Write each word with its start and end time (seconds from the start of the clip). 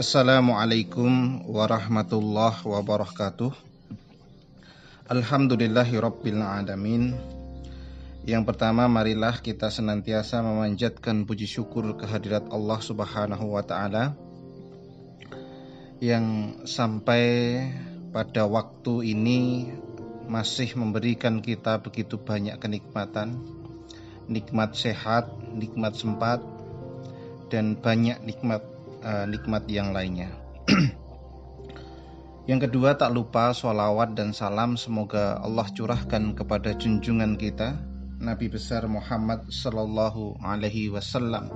Assalamualaikum 0.00 1.44
warahmatullahi 1.44 2.64
wabarakatuh. 2.64 3.52
Alhamdulillahi 5.12 6.00
rabbil 6.00 6.40
alamin. 6.40 7.20
Yang 8.24 8.48
pertama 8.48 8.88
marilah 8.88 9.36
kita 9.44 9.68
senantiasa 9.68 10.40
memanjatkan 10.40 11.28
puji 11.28 11.44
syukur 11.44 12.00
kehadirat 12.00 12.48
Allah 12.48 12.80
subhanahu 12.80 13.52
wa 13.52 13.60
ta'ala 13.60 14.16
Yang 16.00 16.56
sampai 16.64 17.24
pada 18.08 18.48
waktu 18.48 19.04
ini 19.04 19.68
masih 20.24 20.80
memberikan 20.80 21.44
kita 21.44 21.76
begitu 21.84 22.16
banyak 22.16 22.56
kenikmatan 22.56 23.36
Nikmat 24.32 24.80
sehat, 24.80 25.28
nikmat 25.52 25.92
sempat, 25.92 26.40
dan 27.52 27.76
banyak 27.76 28.16
nikmat 28.24 28.69
uh, 29.04 29.24
nikmat 29.28 29.66
yang 29.68 29.92
lainnya. 29.92 30.32
yang 32.50 32.60
kedua 32.60 32.96
tak 32.96 33.12
lupa 33.12 33.52
sholawat 33.52 34.16
dan 34.16 34.32
salam 34.32 34.76
semoga 34.76 35.38
Allah 35.40 35.68
curahkan 35.72 36.34
kepada 36.36 36.76
junjungan 36.76 37.36
kita 37.36 37.76
Nabi 38.20 38.52
besar 38.52 38.84
Muhammad 38.84 39.48
Sallallahu 39.48 40.44
Alaihi 40.44 40.92
Wasallam 40.92 41.48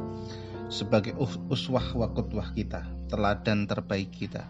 sebagai 0.72 1.12
uswah 1.52 1.84
wa 1.92 2.08
kutwah 2.08 2.48
kita, 2.56 2.88
teladan 3.12 3.68
terbaik 3.68 4.08
kita. 4.08 4.48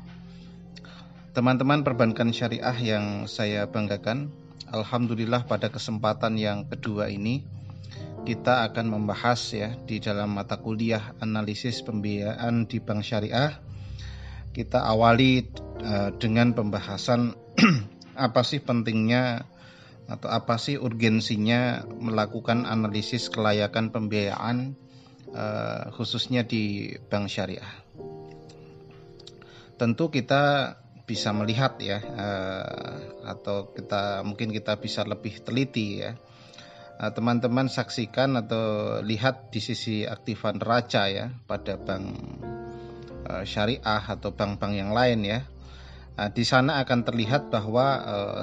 Teman-teman 1.34 1.82
perbankan 1.82 2.30
syariah 2.30 2.78
yang 2.78 3.26
saya 3.26 3.66
banggakan, 3.66 4.30
Alhamdulillah 4.70 5.50
pada 5.50 5.66
kesempatan 5.74 6.38
yang 6.38 6.70
kedua 6.70 7.10
ini 7.10 7.42
kita 8.24 8.64
akan 8.72 8.88
membahas 8.88 9.40
ya 9.52 9.76
di 9.84 10.00
dalam 10.00 10.32
mata 10.32 10.56
kuliah 10.56 11.12
analisis 11.20 11.84
pembiayaan 11.84 12.64
di 12.64 12.80
bank 12.80 13.04
syariah. 13.04 13.52
Kita 14.56 14.80
awali 14.88 15.44
uh, 15.84 16.10
dengan 16.16 16.56
pembahasan 16.56 17.36
apa 18.16 18.40
sih 18.40 18.64
pentingnya 18.64 19.44
atau 20.08 20.28
apa 20.32 20.56
sih 20.56 20.80
urgensinya 20.80 21.84
melakukan 22.00 22.64
analisis 22.64 23.28
kelayakan 23.28 23.92
pembiayaan 23.92 24.72
uh, 25.36 25.92
khususnya 25.92 26.48
di 26.48 26.96
bank 26.96 27.28
syariah. 27.28 27.72
Tentu 29.76 30.08
kita 30.08 30.76
bisa 31.04 31.36
melihat 31.36 31.76
ya 31.76 32.00
uh, 32.00 33.28
atau 33.28 33.68
kita 33.76 34.24
mungkin 34.24 34.48
kita 34.48 34.80
bisa 34.80 35.04
lebih 35.04 35.44
teliti 35.44 36.00
ya 36.00 36.16
teman-teman 36.94 37.66
saksikan 37.66 38.38
atau 38.38 38.98
lihat 39.02 39.50
di 39.50 39.58
sisi 39.58 40.06
aktifan 40.06 40.62
raja 40.62 41.10
ya 41.10 41.26
pada 41.50 41.74
bank 41.74 42.04
uh, 43.26 43.42
syariah 43.42 44.02
atau 44.04 44.30
bank-bank 44.30 44.72
yang 44.78 44.94
lain 44.94 45.26
ya. 45.26 45.40
Nah, 46.14 46.30
di 46.30 46.46
sana 46.46 46.78
akan 46.78 47.02
terlihat 47.02 47.50
bahwa 47.50 47.86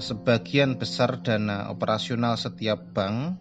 sebagian 0.04 0.76
besar 0.76 1.24
dana 1.24 1.72
operasional 1.72 2.36
setiap 2.36 2.84
bank 2.92 3.40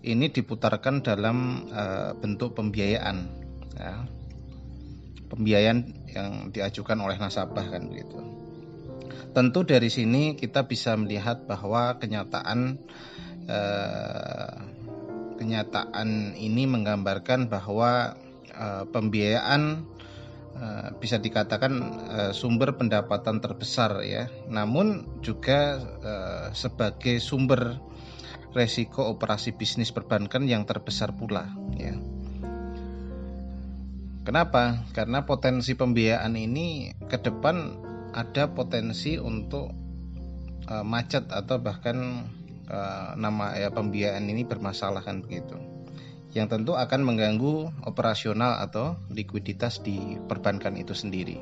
ini 0.00 0.32
diputarkan 0.32 1.04
dalam 1.04 1.68
bentuk 2.16 2.56
pembiayaan, 2.56 3.28
ya. 3.76 4.08
pembiayaan 5.28 5.78
yang 6.08 6.30
diajukan 6.48 6.96
oleh 6.96 7.20
nasabah 7.20 7.68
kan 7.68 7.92
begitu. 7.92 8.16
Tentu 9.36 9.68
dari 9.68 9.92
sini 9.92 10.32
kita 10.32 10.64
bisa 10.64 10.96
melihat 10.96 11.44
bahwa 11.44 12.00
kenyataan 12.00 12.80
Eh, 13.48 14.52
kenyataan 15.40 16.36
ini 16.36 16.68
menggambarkan 16.68 17.48
bahwa 17.48 18.12
eh, 18.52 18.84
pembiayaan 18.92 19.88
eh, 20.52 20.88
bisa 21.00 21.16
dikatakan 21.16 21.72
sumber 22.36 22.76
pendapatan 22.76 23.40
terbesar 23.40 24.04
ya, 24.04 24.28
namun 24.52 25.08
juga 25.24 25.80
sebagai 26.52 27.24
sumber 27.24 27.80
resiko 28.52 29.08
operasi 29.08 29.56
bisnis 29.56 29.96
perbankan 29.96 30.44
yang 30.44 30.68
terbesar 30.68 31.16
pula 31.16 31.48
ya. 31.72 31.96
Kenapa? 34.28 34.84
Karena 34.92 35.24
potensi 35.24 35.72
pembiayaan 35.72 36.36
ini 36.36 36.92
ke 37.08 37.16
depan 37.16 37.80
ada 38.12 38.52
potensi 38.52 39.16
untuk 39.16 39.72
macet 40.68 41.32
atau 41.32 41.56
bahkan 41.64 42.28
uh, 42.68 43.16
nama 43.16 43.56
ya 43.56 43.72
pembiayaan 43.72 44.24
ini 44.28 44.44
bermasalah 44.44 45.02
kan 45.02 45.24
begitu 45.24 45.58
yang 46.36 46.46
tentu 46.48 46.76
akan 46.76 47.00
mengganggu 47.08 47.72
operasional 47.88 48.60
atau 48.60 49.00
likuiditas 49.08 49.80
di 49.80 50.20
perbankan 50.28 50.76
itu 50.76 50.92
sendiri. 50.92 51.40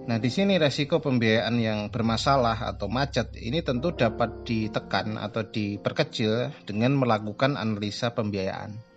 Nah, 0.00 0.16
di 0.16 0.30
sini 0.32 0.56
resiko 0.56 0.98
pembiayaan 0.98 1.60
yang 1.60 1.78
bermasalah 1.92 2.66
atau 2.66 2.88
macet 2.88 3.36
ini 3.36 3.60
tentu 3.60 3.92
dapat 3.92 4.42
ditekan 4.48 5.20
atau 5.20 5.44
diperkecil 5.44 6.50
dengan 6.64 6.96
melakukan 6.96 7.54
analisa 7.54 8.10
pembiayaan. 8.16 8.89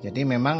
Jadi 0.00 0.24
memang 0.24 0.58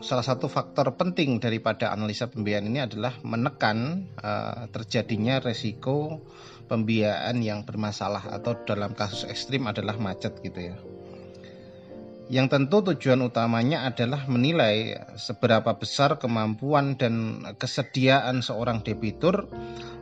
salah 0.00 0.24
satu 0.24 0.48
faktor 0.48 0.96
penting 0.96 1.42
daripada 1.42 1.92
analisa 1.92 2.30
pembiayaan 2.30 2.70
ini 2.70 2.80
adalah 2.80 3.12
menekan 3.20 4.08
uh, 4.16 4.64
terjadinya 4.72 5.42
resiko 5.44 6.24
pembiayaan 6.70 7.40
yang 7.44 7.68
bermasalah 7.68 8.32
atau 8.32 8.56
dalam 8.64 8.96
kasus 8.96 9.28
ekstrim 9.28 9.68
adalah 9.68 10.00
macet 10.00 10.40
gitu 10.40 10.72
ya. 10.72 10.76
Yang 12.28 12.46
tentu 12.52 12.92
tujuan 12.92 13.24
utamanya 13.24 13.88
adalah 13.88 14.28
menilai 14.28 15.00
seberapa 15.16 15.80
besar 15.80 16.20
kemampuan 16.20 17.00
dan 17.00 17.44
kesediaan 17.56 18.44
seorang 18.44 18.84
debitur 18.84 19.48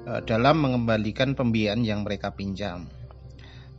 uh, 0.06 0.20
dalam 0.22 0.62
mengembalikan 0.62 1.34
pembiayaan 1.34 1.82
yang 1.82 2.06
mereka 2.06 2.34
pinjam 2.34 2.86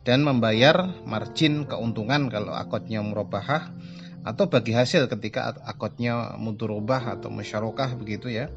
dan 0.08 0.24
membayar 0.24 0.88
margin 1.04 1.68
keuntungan 1.68 2.32
kalau 2.32 2.56
akotnya 2.56 3.04
murabahah 3.04 3.68
atau 4.28 4.52
bagi 4.52 4.76
hasil 4.76 5.08
ketika 5.08 5.56
akotnya 5.64 6.36
mudurobah 6.36 7.16
atau 7.16 7.32
musyarakah 7.32 7.96
begitu 7.96 8.28
ya 8.28 8.52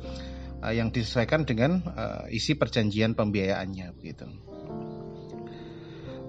eh, 0.60 0.74
yang 0.76 0.92
disesuaikan 0.92 1.48
dengan 1.48 1.80
eh, 1.96 2.36
isi 2.36 2.60
perjanjian 2.60 3.16
pembiayaannya 3.16 3.88
begitu. 3.96 4.28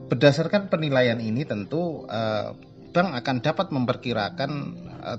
Berdasarkan 0.06 0.70
penilaian 0.70 1.18
ini 1.18 1.42
tentu 1.42 2.06
eh, 2.06 2.54
bank 2.94 3.08
akan 3.18 3.36
dapat 3.40 3.66
memperkirakan 3.72 4.52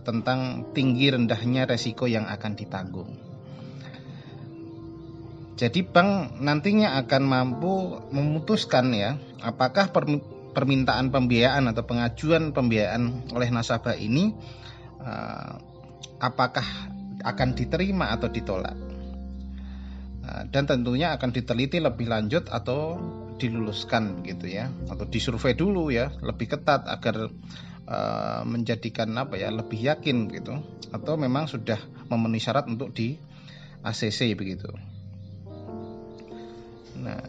tentang 0.06 0.72
tinggi 0.72 1.12
rendahnya 1.12 1.68
resiko 1.68 2.08
yang 2.08 2.24
akan 2.30 2.56
ditanggung. 2.56 3.12
Jadi 5.60 5.84
bank 5.84 6.40
nantinya 6.40 7.02
akan 7.02 7.24
mampu 7.26 8.00
memutuskan 8.14 8.94
ya 8.94 9.18
apakah 9.44 9.92
permintaan 10.54 11.10
pembiayaan 11.10 11.68
atau 11.74 11.84
pengajuan 11.84 12.54
pembiayaan 12.54 13.34
oleh 13.34 13.50
nasabah 13.50 13.98
ini 13.98 14.32
uh, 15.02 15.58
apakah 16.22 16.66
akan 17.24 17.50
diterima 17.58 18.14
atau 18.14 18.30
ditolak 18.30 18.78
uh, 20.24 20.44
dan 20.54 20.64
tentunya 20.70 21.12
akan 21.18 21.34
diteliti 21.34 21.82
lebih 21.82 22.08
lanjut 22.08 22.48
atau 22.48 23.02
diluluskan 23.36 24.22
gitu 24.24 24.48
ya 24.48 24.70
atau 24.88 25.10
disurvei 25.10 25.58
dulu 25.58 25.90
ya 25.90 26.14
lebih 26.22 26.54
ketat 26.54 26.86
agar 26.88 27.28
uh, 27.90 28.42
menjadikan 28.46 29.10
apa 29.18 29.36
ya 29.36 29.50
lebih 29.50 29.82
yakin 29.82 30.30
gitu 30.32 30.62
atau 30.94 31.18
memang 31.18 31.50
sudah 31.50 31.82
memenuhi 32.08 32.40
syarat 32.40 32.70
untuk 32.70 32.94
di 32.94 33.18
ACC 33.84 34.38
begitu. 34.38 34.70
Nah, 37.04 37.20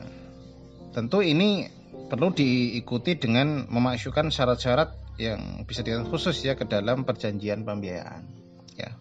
tentu 0.94 1.24
ini 1.24 1.66
perlu 2.14 2.30
diikuti 2.30 3.18
dengan 3.18 3.66
memasukkan 3.66 4.30
syarat-syarat 4.30 5.18
yang 5.18 5.66
bisa 5.66 5.82
dikatakan 5.82 6.10
khusus 6.10 6.38
ya 6.46 6.54
ke 6.54 6.62
dalam 6.62 7.02
perjanjian 7.02 7.66
pembiayaan 7.66 8.22
ya. 8.78 8.94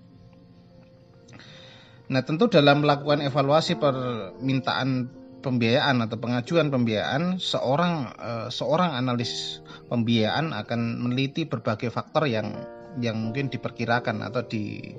Nah, 2.10 2.21
tentu 2.25 2.50
dalam 2.50 2.81
melakukan 2.81 3.21
evaluasi 3.21 3.77
permintaan 3.77 5.13
pembiayaan 5.45 6.01
atau 6.01 6.18
pengajuan 6.18 6.74
pembiayaan, 6.74 7.38
seorang 7.38 7.94
uh, 8.18 8.48
seorang 8.50 8.98
analis 8.98 9.62
pembiayaan 9.94 10.57
akan 10.57 11.06
meneliti 11.06 11.45
berbagai 11.45 11.94
faktor 11.94 12.25
yang 12.25 12.66
yang 12.98 13.18
mungkin 13.18 13.54
diperkirakan 13.54 14.25
atau 14.25 14.42
di 14.45 14.94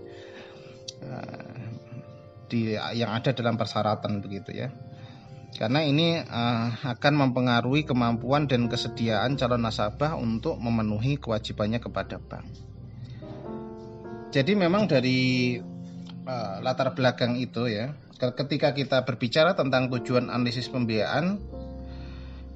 uh, 1.03 1.55
di 2.47 2.79
yang 2.95 3.11
ada 3.11 3.35
dalam 3.35 3.59
persyaratan 3.59 4.23
begitu 4.23 4.55
ya 4.55 4.69
karena 5.55 5.87
ini 5.87 6.19
uh, 6.19 6.69
akan 6.83 7.15
mempengaruhi 7.15 7.87
kemampuan 7.87 8.51
dan 8.51 8.67
kesediaan 8.67 9.39
calon 9.39 9.63
nasabah 9.63 10.19
untuk 10.19 10.59
memenuhi 10.59 11.15
kewajibannya 11.23 11.79
kepada 11.79 12.19
bank. 12.19 12.47
Jadi 14.35 14.53
memang 14.59 14.91
dari 14.91 15.55
uh, 16.27 16.59
latar 16.59 16.91
belakang 16.99 17.39
itu 17.39 17.71
ya, 17.71 17.95
ketika 18.19 18.75
kita 18.75 19.07
berbicara 19.07 19.55
tentang 19.55 19.95
tujuan 19.95 20.27
analisis 20.27 20.67
pembiayaan, 20.67 21.39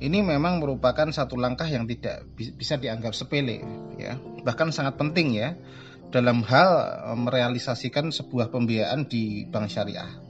ini 0.03 0.19
memang 0.27 0.59
merupakan 0.59 1.06
satu 1.15 1.39
langkah 1.39 1.71
yang 1.71 1.87
tidak 1.87 2.27
bisa 2.35 2.83
dianggap 2.83 3.15
sepele 3.15 3.62
ya, 3.95 4.19
bahkan 4.43 4.75
sangat 4.75 4.99
penting 4.99 5.39
ya 5.39 5.55
dalam 6.11 6.43
hal 6.43 6.71
merealisasikan 7.15 8.11
sebuah 8.11 8.50
pembiayaan 8.50 9.06
di 9.06 9.47
bank 9.47 9.71
syariah. 9.71 10.27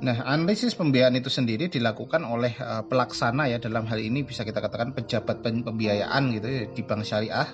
Nah, 0.00 0.16
analisis 0.24 0.72
pembiayaan 0.80 1.12
itu 1.20 1.28
sendiri 1.28 1.68
dilakukan 1.68 2.24
oleh 2.24 2.56
uh, 2.56 2.88
pelaksana 2.88 3.52
ya 3.52 3.60
dalam 3.60 3.84
hal 3.84 4.00
ini 4.00 4.24
bisa 4.24 4.48
kita 4.48 4.64
katakan 4.64 4.96
pejabat 4.96 5.44
pembiayaan 5.44 6.32
gitu 6.40 6.48
ya, 6.48 6.64
di 6.72 6.80
bank 6.80 7.04
syariah. 7.04 7.48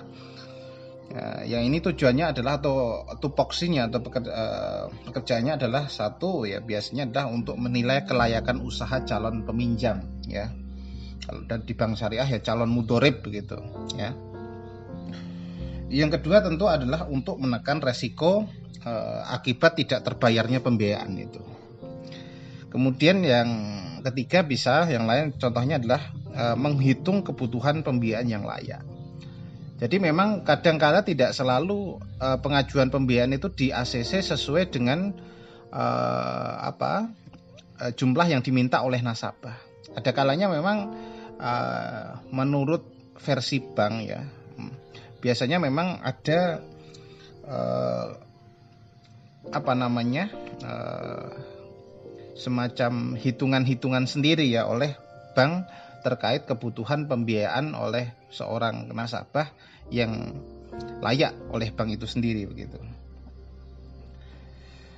Uh, 1.11 1.43
yang 1.43 1.67
ini 1.67 1.83
tujuannya 1.83 2.31
adalah 2.31 2.63
atau 2.63 3.03
tupoksinya 3.19 3.91
atau 3.91 3.99
uh, 3.99 4.87
pekerjaannya 5.11 5.59
adalah 5.59 5.91
satu 5.91 6.47
ya 6.47 6.63
biasanya 6.63 7.11
adalah 7.11 7.31
untuk 7.31 7.59
menilai 7.59 8.07
kelayakan 8.07 8.63
usaha 8.63 9.03
calon 9.03 9.43
peminjam 9.43 10.07
ya. 10.23 10.47
Kalau 11.27 11.43
dan 11.51 11.67
di 11.67 11.75
bank 11.75 11.99
syariah 11.99 12.27
ya 12.27 12.39
calon 12.39 12.71
mudorib 12.71 13.27
begitu 13.27 13.59
ya. 13.99 14.15
Yang 15.91 16.19
kedua 16.19 16.43
tentu 16.47 16.71
adalah 16.71 17.11
untuk 17.11 17.39
menekan 17.43 17.83
resiko 17.83 18.47
uh, 18.87 19.21
akibat 19.35 19.75
tidak 19.79 20.07
terbayarnya 20.07 20.63
pembiayaan 20.63 21.11
itu 21.19 21.56
Kemudian 22.67 23.23
yang 23.23 23.49
ketiga 24.03 24.43
bisa 24.43 24.83
yang 24.91 25.07
lain 25.07 25.35
contohnya 25.39 25.79
adalah 25.79 26.11
e, 26.35 26.43
menghitung 26.59 27.23
kebutuhan 27.23 27.81
pembiayaan 27.81 28.27
yang 28.27 28.43
layak. 28.43 28.83
Jadi 29.77 30.01
memang 30.01 30.43
kadang-kala 30.43 31.05
tidak 31.07 31.31
selalu 31.31 32.01
e, 32.19 32.27
pengajuan 32.43 32.91
pembiayaan 32.91 33.39
itu 33.39 33.47
di 33.53 33.71
ACC 33.71 34.19
sesuai 34.19 34.67
dengan 34.67 35.15
e, 35.71 35.83
apa 36.59 37.07
e, 37.79 37.95
jumlah 37.95 38.27
yang 38.27 38.43
diminta 38.43 38.83
oleh 38.83 38.99
nasabah. 38.99 39.55
Ada 39.95 40.11
kalanya 40.11 40.51
memang 40.51 40.91
e, 41.39 41.51
menurut 42.35 42.83
versi 43.17 43.63
bank 43.63 43.95
ya 44.05 44.21
hmm, 44.21 44.73
biasanya 45.23 45.57
memang 45.57 46.03
ada 46.03 46.61
e, 47.47 47.59
apa 49.47 49.73
namanya 49.73 50.27
e, 50.59 50.73
semacam 52.37 53.17
hitungan-hitungan 53.17 54.05
sendiri 54.05 54.45
ya 54.45 54.69
oleh 54.69 54.93
bank 55.33 55.65
terkait 56.05 56.45
kebutuhan 56.45 57.09
pembiayaan 57.09 57.73
oleh 57.73 58.13
seorang 58.29 58.93
nasabah 58.93 59.49
yang 59.89 60.37
layak 61.01 61.33
oleh 61.49 61.73
bank 61.73 61.97
itu 61.97 62.05
sendiri 62.05 62.45
begitu. 62.45 62.77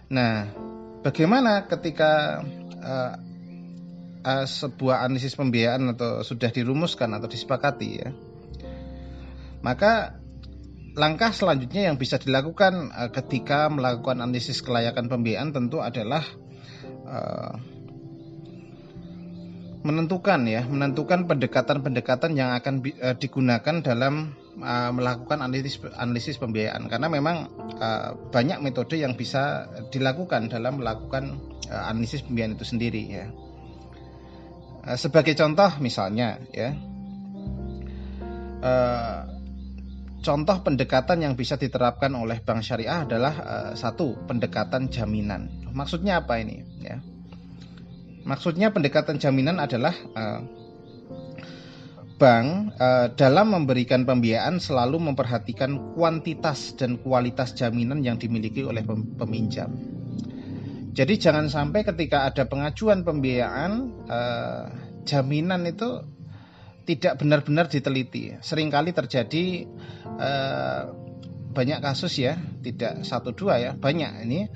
Nah, 0.10 0.50
bagaimana 1.06 1.70
ketika 1.70 2.44
uh, 2.82 3.14
uh, 4.26 4.46
sebuah 4.46 5.06
analisis 5.06 5.38
pembiayaan 5.38 5.96
atau 5.96 6.26
sudah 6.26 6.50
dirumuskan 6.50 7.14
atau 7.16 7.30
disepakati 7.30 7.90
ya, 7.90 8.10
maka 9.62 10.18
langkah 10.98 11.32
selanjutnya 11.32 11.94
yang 11.94 11.98
bisa 12.02 12.18
dilakukan 12.18 12.90
uh, 12.92 13.10
ketika 13.14 13.70
melakukan 13.70 14.20
analisis 14.20 14.66
kelayakan 14.66 15.08
pembiayaan 15.08 15.54
tentu 15.54 15.80
adalah 15.80 16.26
uh, 17.10 17.54
menentukan 19.82 20.46
ya, 20.46 20.62
menentukan 20.68 21.26
pendekatan-pendekatan 21.26 22.38
yang 22.38 22.54
akan 22.54 22.86
uh, 23.02 23.16
digunakan 23.18 23.82
dalam 23.82 24.38
uh, 24.62 24.92
melakukan 24.94 25.42
analisis 25.42 25.82
analisis 25.98 26.38
pembiayaan 26.38 26.86
karena 26.92 27.10
memang 27.10 27.50
banyak 28.30 28.60
metode 28.60 29.00
yang 29.00 29.16
bisa 29.16 29.72
dilakukan 29.88 30.52
dalam 30.52 30.84
melakukan 30.84 31.40
analisis 31.72 32.28
pembiayaan 32.28 32.60
itu 32.60 32.68
sendiri 32.68 33.04
ya. 33.08 33.26
Sebagai 35.00 35.32
contoh 35.40 35.80
misalnya 35.80 36.44
ya. 36.52 36.76
Contoh 40.20 40.58
pendekatan 40.60 41.24
yang 41.24 41.40
bisa 41.40 41.56
diterapkan 41.56 42.12
oleh 42.20 42.44
bank 42.44 42.68
syariah 42.68 43.08
adalah 43.08 43.34
satu 43.80 44.28
pendekatan 44.28 44.92
jaminan. 44.92 45.59
Maksudnya 45.72 46.24
apa 46.24 46.42
ini? 46.42 46.66
Ya, 46.82 47.04
maksudnya 48.24 48.70
pendekatan 48.74 49.18
jaminan 49.22 49.58
adalah 49.58 49.96
uh, 50.16 50.42
bank 52.20 52.76
uh, 52.78 53.08
dalam 53.16 53.56
memberikan 53.56 54.04
pembiayaan 54.04 54.60
selalu 54.60 55.00
memperhatikan 55.12 55.96
kuantitas 55.96 56.76
dan 56.76 57.00
kualitas 57.00 57.56
jaminan 57.56 58.04
yang 58.04 58.20
dimiliki 58.20 58.62
oleh 58.68 58.84
peminjam. 59.16 59.72
Jadi 60.90 61.16
jangan 61.16 61.48
sampai 61.48 61.88
ketika 61.88 62.28
ada 62.28 62.44
pengajuan 62.50 63.08
pembiayaan 63.08 63.72
uh, 64.10 64.66
jaminan 65.08 65.64
itu 65.70 66.04
tidak 66.90 67.22
benar-benar 67.22 67.70
diteliti. 67.70 68.34
Seringkali 68.42 68.98
terjadi 68.98 69.46
eh, 70.18 70.82
banyak 71.54 71.80
kasus 71.86 72.18
ya, 72.18 72.34
tidak 72.66 73.06
satu 73.06 73.30
dua 73.38 73.62
ya, 73.62 73.72
banyak 73.78 74.26
ini 74.26 74.50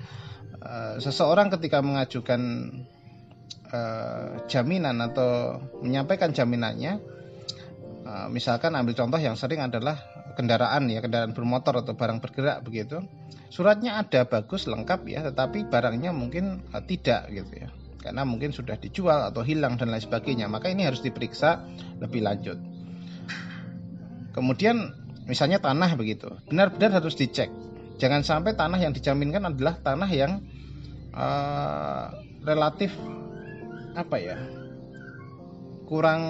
eh, 0.64 0.96
seseorang 1.04 1.52
ketika 1.54 1.84
mengajukan 1.84 2.42
eh, 3.70 4.30
jaminan 4.48 4.98
atau 5.04 5.60
menyampaikan 5.84 6.32
jaminannya, 6.32 6.94
eh, 8.08 8.28
misalkan 8.32 8.74
ambil 8.74 8.96
contoh 8.96 9.20
yang 9.20 9.36
sering 9.36 9.60
adalah 9.60 10.00
kendaraan 10.34 10.90
ya, 10.90 11.04
kendaraan 11.04 11.36
bermotor 11.36 11.84
atau 11.84 11.94
barang 11.94 12.24
bergerak 12.24 12.64
begitu. 12.64 13.04
Suratnya 13.54 14.02
ada 14.02 14.26
bagus 14.26 14.66
lengkap 14.66 15.06
ya, 15.06 15.22
tetapi 15.30 15.70
barangnya 15.70 16.10
mungkin 16.10 16.64
eh, 16.72 16.84
tidak 16.88 17.30
gitu 17.30 17.54
ya 17.68 17.70
karena 18.04 18.28
mungkin 18.28 18.52
sudah 18.52 18.76
dijual 18.76 19.32
atau 19.32 19.48
hilang 19.48 19.80
dan 19.80 19.88
lain 19.88 20.04
sebagainya 20.04 20.52
maka 20.52 20.68
ini 20.68 20.84
harus 20.84 21.00
diperiksa 21.00 21.64
lebih 22.04 22.20
lanjut 22.20 22.60
kemudian 24.36 24.92
misalnya 25.24 25.64
tanah 25.64 25.96
begitu 25.96 26.36
benar-benar 26.52 27.00
harus 27.00 27.16
dicek 27.16 27.48
jangan 27.96 28.28
sampai 28.28 28.60
tanah 28.60 28.76
yang 28.76 28.92
dijaminkan 28.92 29.48
adalah 29.48 29.80
tanah 29.80 30.12
yang 30.12 30.44
uh, 31.14 32.10
relatif 32.44 32.94
apa 33.94 34.18
ya 34.18 34.38
kurang 35.86 36.24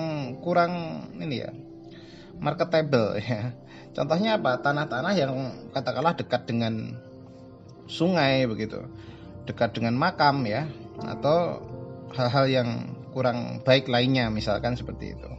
kurang 0.43 0.73
ini 1.19 1.43
ya 1.43 1.51
marketable 2.39 3.17
ya 3.23 3.55
contohnya 3.95 4.37
apa 4.37 4.59
tanah-tanah 4.59 5.13
yang 5.15 5.33
katakanlah 5.71 6.13
dekat 6.19 6.43
dengan 6.45 6.99
sungai 7.87 8.43
begitu 8.47 8.83
dekat 9.43 9.75
dengan 9.75 9.95
makam 9.95 10.43
ya 10.47 10.67
atau 11.03 11.59
hal-hal 12.15 12.45
yang 12.47 12.69
kurang 13.11 13.61
baik 13.61 13.85
lainnya 13.91 14.31
misalkan 14.33 14.73
seperti 14.73 15.13
itu. 15.13 15.29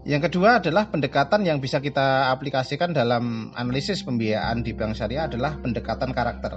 Yang 0.00 0.32
kedua 0.32 0.64
adalah 0.64 0.88
pendekatan 0.88 1.44
yang 1.44 1.60
bisa 1.60 1.76
kita 1.76 2.32
aplikasikan 2.32 2.96
dalam 2.96 3.52
analisis 3.52 4.00
pembiayaan 4.00 4.64
di 4.64 4.72
bank 4.72 4.96
syariah 4.96 5.28
adalah 5.28 5.60
pendekatan 5.60 6.16
karakter. 6.16 6.56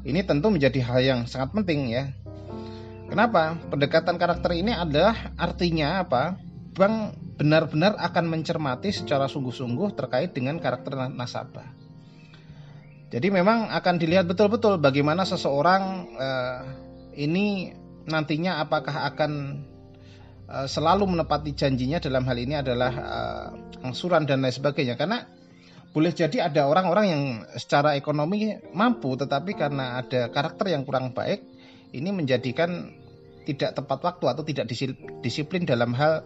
Ini 0.00 0.24
tentu 0.24 0.48
menjadi 0.48 0.80
hal 0.80 1.00
yang 1.04 1.20
sangat 1.28 1.52
penting 1.52 1.92
ya. 1.92 2.08
Kenapa? 3.10 3.58
Pendekatan 3.68 4.16
karakter 4.16 4.54
ini 4.56 4.72
adalah 4.72 5.34
artinya 5.36 6.06
apa? 6.06 6.38
Bank 6.72 7.18
benar-benar 7.36 7.98
akan 7.98 8.30
mencermati 8.30 8.94
secara 8.94 9.26
sungguh-sungguh 9.26 9.96
terkait 9.96 10.30
dengan 10.32 10.60
karakter 10.60 10.94
nasabah. 11.10 11.66
Jadi 13.10 13.26
memang 13.28 13.74
akan 13.74 13.94
dilihat 13.98 14.30
betul-betul 14.30 14.78
bagaimana 14.78 15.26
seseorang 15.26 15.82
eh, 16.14 16.60
ini 17.18 17.74
nantinya 18.06 18.62
apakah 18.62 19.06
akan 19.12 19.62
uh, 20.50 20.66
selalu 20.66 21.16
menepati 21.16 21.54
janjinya 21.54 22.02
dalam 22.02 22.26
hal 22.26 22.36
ini 22.36 22.58
adalah 22.58 22.92
uh, 22.92 23.46
angsuran 23.86 24.26
dan 24.26 24.42
lain 24.42 24.54
sebagainya 24.54 24.98
karena 24.98 25.24
boleh 25.90 26.12
jadi 26.14 26.46
ada 26.46 26.70
orang-orang 26.70 27.06
yang 27.10 27.22
secara 27.58 27.98
ekonomi 27.98 28.54
mampu 28.70 29.18
tetapi 29.18 29.58
karena 29.58 29.98
ada 29.98 30.30
karakter 30.30 30.70
yang 30.70 30.86
kurang 30.86 31.10
baik 31.10 31.42
ini 31.90 32.14
menjadikan 32.14 32.94
tidak 33.42 33.74
tepat 33.74 33.98
waktu 34.06 34.24
atau 34.30 34.42
tidak 34.46 34.70
disiplin 35.24 35.66
dalam 35.66 35.90
hal 35.98 36.22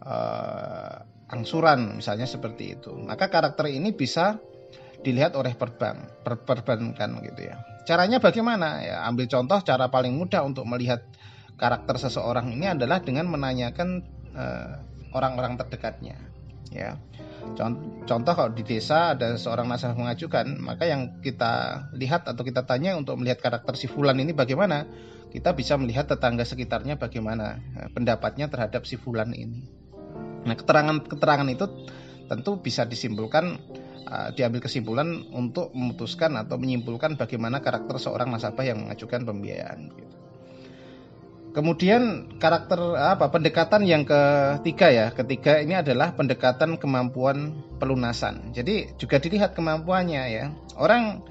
uh, 0.00 1.04
angsuran 1.28 2.00
misalnya 2.00 2.24
seperti 2.24 2.80
itu 2.80 2.96
maka 2.96 3.28
karakter 3.28 3.68
ini 3.68 3.92
bisa 3.92 4.40
dilihat 5.04 5.36
oleh 5.36 5.52
perbank 5.52 6.24
per 6.24 6.40
perbankan 6.40 7.20
gitu 7.20 7.44
ya 7.44 7.60
Caranya 7.84 8.16
bagaimana? 8.16 8.80
Ya, 8.80 8.96
ambil 9.04 9.28
contoh 9.28 9.60
cara 9.60 9.92
paling 9.92 10.16
mudah 10.16 10.40
untuk 10.40 10.64
melihat 10.64 11.04
karakter 11.60 12.00
seseorang 12.00 12.48
ini 12.48 12.72
adalah 12.72 13.04
dengan 13.04 13.28
menanyakan 13.28 14.00
eh, 14.32 14.72
orang-orang 15.12 15.54
uh, 15.54 15.58
terdekatnya. 15.60 16.16
Ya, 16.72 16.96
contoh 18.08 18.32
kalau 18.32 18.50
di 18.50 18.64
desa 18.64 19.12
ada 19.12 19.36
seorang 19.36 19.68
nasabah 19.68 19.96
mengajukan, 19.96 20.56
maka 20.58 20.88
yang 20.88 21.20
kita 21.20 21.86
lihat 21.94 22.24
atau 22.26 22.42
kita 22.42 22.64
tanya 22.64 22.96
untuk 22.96 23.20
melihat 23.20 23.44
karakter 23.44 23.76
si 23.76 23.86
fulan 23.86 24.16
ini 24.18 24.32
bagaimana, 24.32 24.88
kita 25.30 25.52
bisa 25.52 25.76
melihat 25.76 26.08
tetangga 26.08 26.42
sekitarnya 26.42 26.96
bagaimana 26.96 27.60
eh, 27.78 27.88
pendapatnya 27.92 28.48
terhadap 28.48 28.88
si 28.88 28.96
fulan 28.96 29.30
ini. 29.36 29.66
Nah, 30.44 30.54
keterangan-keterangan 30.56 31.48
itu 31.48 31.66
tentu 32.28 32.60
bisa 32.60 32.88
disimpulkan 32.88 33.60
uh, 34.08 34.28
diambil 34.32 34.60
kesimpulan 34.64 35.24
untuk 35.32 35.72
memutuskan 35.72 36.36
atau 36.40 36.56
menyimpulkan 36.60 37.16
bagaimana 37.16 37.60
karakter 37.60 37.96
seorang 38.00 38.32
nasabah 38.32 38.64
yang 38.64 38.84
mengajukan 38.84 39.24
pembiayaan. 39.24 39.92
Gitu. 39.92 40.23
Kemudian 41.54 42.34
karakter 42.42 42.98
apa 42.98 43.30
pendekatan 43.30 43.86
yang 43.86 44.02
ketiga 44.02 44.90
ya, 44.90 45.06
ketiga 45.14 45.62
ini 45.62 45.78
adalah 45.78 46.10
pendekatan 46.18 46.82
kemampuan 46.82 47.54
pelunasan. 47.78 48.50
Jadi 48.50 48.98
juga 48.98 49.22
dilihat 49.22 49.54
kemampuannya 49.54 50.22
ya. 50.34 50.50
Orang 50.74 51.22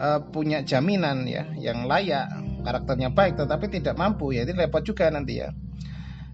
uh, 0.00 0.24
punya 0.32 0.64
jaminan 0.64 1.28
ya 1.28 1.52
yang 1.60 1.84
layak, 1.84 2.32
karakternya 2.64 3.12
baik 3.12 3.36
tetapi 3.36 3.68
tidak 3.68 4.00
mampu 4.00 4.32
ya, 4.32 4.48
itu 4.48 4.56
repot 4.56 4.80
juga 4.80 5.12
nanti 5.12 5.44
ya. 5.44 5.52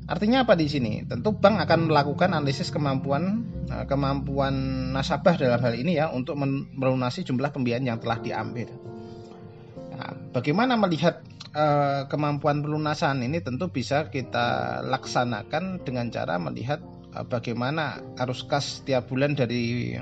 Artinya 0.06 0.46
apa 0.46 0.54
di 0.54 0.70
sini? 0.70 1.02
Tentu 1.02 1.34
bank 1.34 1.66
akan 1.66 1.90
melakukan 1.90 2.38
analisis 2.38 2.70
kemampuan 2.70 3.50
uh, 3.66 3.82
kemampuan 3.90 4.54
nasabah 4.94 5.34
dalam 5.34 5.58
hal 5.58 5.74
ini 5.74 5.98
ya 5.98 6.06
untuk 6.14 6.38
melunasi 6.78 7.26
jumlah 7.26 7.50
pembiayaan 7.50 7.82
yang 7.82 7.98
telah 7.98 8.22
diambil. 8.22 8.70
Nah, 9.90 10.14
bagaimana 10.30 10.78
melihat 10.78 11.18
uh, 11.54 12.11
kemampuan 12.11 12.61
pelunasan 12.61 13.23
ini 13.23 13.40
tentu 13.40 13.70
bisa 13.70 14.11
kita 14.11 14.82
laksanakan 14.84 15.87
dengan 15.87 16.11
cara 16.11 16.37
melihat 16.37 16.82
uh, 17.14 17.25
bagaimana 17.25 18.02
arus 18.20 18.44
kas 18.44 18.82
setiap 18.82 19.08
bulan 19.08 19.38
dari 19.38 19.94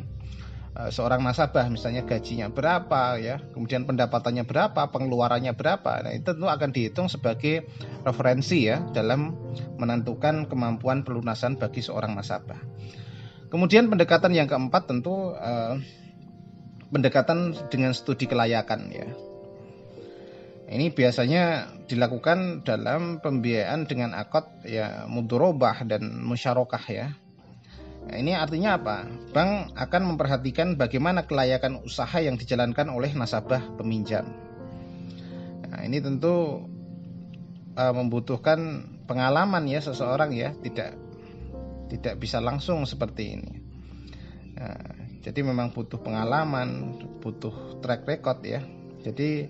uh, 0.75 0.91
seorang 0.91 1.21
nasabah 1.23 1.69
misalnya 1.69 2.03
gajinya 2.09 2.49
berapa 2.49 3.21
ya 3.21 3.39
kemudian 3.53 3.85
pendapatannya 3.85 4.49
berapa 4.49 4.89
pengeluarannya 4.91 5.53
berapa. 5.55 6.09
Nah 6.09 6.13
itu 6.17 6.33
tentu 6.33 6.49
akan 6.49 6.71
dihitung 6.73 7.09
sebagai 7.13 7.69
referensi 8.03 8.67
ya 8.67 8.81
dalam 8.91 9.37
menentukan 9.77 10.49
kemampuan 10.49 11.05
pelunasan 11.05 11.61
bagi 11.61 11.85
seorang 11.85 12.17
nasabah. 12.17 12.59
Kemudian 13.53 13.93
pendekatan 13.93 14.33
yang 14.33 14.49
keempat 14.49 14.89
tentu 14.89 15.37
uh, 15.37 15.77
pendekatan 16.89 17.53
dengan 17.69 17.93
studi 17.93 18.25
kelayakan 18.25 18.89
ya 18.89 19.32
ini 20.73 20.89
biasanya 20.89 21.69
dilakukan 21.85 22.65
dalam 22.65 23.21
pembiayaan 23.21 23.85
dengan 23.85 24.17
akad 24.17 24.65
ya 24.65 25.05
mudorobah 25.05 25.85
dan 25.85 26.25
musyarakah 26.25 26.85
ya. 26.89 27.07
Nah, 28.03 28.17
ini 28.19 28.35
artinya 28.35 28.81
apa? 28.81 29.07
Bank 29.31 29.79
akan 29.79 30.03
memperhatikan 30.15 30.75
bagaimana 30.75 31.29
kelayakan 31.29 31.85
usaha 31.87 32.19
yang 32.19 32.35
dijalankan 32.35 32.91
oleh 32.91 33.15
nasabah 33.15 33.63
peminjam. 33.79 34.27
Nah, 35.71 35.81
ini 35.87 36.03
tentu 36.03 36.67
uh, 37.79 37.95
membutuhkan 37.95 38.91
pengalaman 39.07 39.71
ya 39.71 39.79
seseorang 39.79 40.35
ya, 40.35 40.51
tidak 40.67 40.99
tidak 41.93 42.19
bisa 42.19 42.43
langsung 42.43 42.83
seperti 42.89 43.39
ini. 43.39 43.53
Nah, 44.59 45.03
jadi 45.23 45.47
memang 45.47 45.71
butuh 45.71 46.03
pengalaman, 46.03 46.99
butuh 47.23 47.79
track 47.79 48.03
record 48.09 48.43
ya. 48.43 48.61
Jadi 49.07 49.47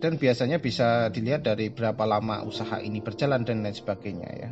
dan 0.00 0.16
biasanya 0.16 0.58
bisa 0.58 1.12
dilihat 1.12 1.44
dari 1.44 1.68
berapa 1.68 2.08
lama 2.08 2.40
usaha 2.42 2.80
ini 2.80 3.04
berjalan 3.04 3.44
dan 3.44 3.60
lain 3.60 3.76
sebagainya 3.76 4.30
ya. 4.32 4.50